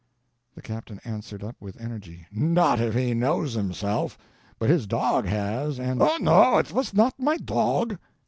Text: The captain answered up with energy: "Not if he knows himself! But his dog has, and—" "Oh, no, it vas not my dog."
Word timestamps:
The 0.55 0.63
captain 0.63 0.99
answered 1.05 1.43
up 1.43 1.57
with 1.59 1.79
energy: 1.79 2.25
"Not 2.31 2.79
if 2.79 2.95
he 2.95 3.13
knows 3.13 3.53
himself! 3.53 4.17
But 4.57 4.71
his 4.71 4.87
dog 4.87 5.27
has, 5.27 5.79
and—" 5.79 6.01
"Oh, 6.01 6.17
no, 6.19 6.57
it 6.57 6.69
vas 6.69 6.91
not 6.91 7.13
my 7.19 7.37
dog." 7.37 7.99